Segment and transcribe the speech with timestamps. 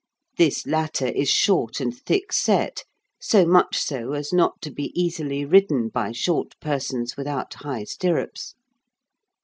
[0.35, 2.85] This latter is short and thick set,
[3.19, 8.55] so much so as not to be easily ridden by short persons without high stirrups.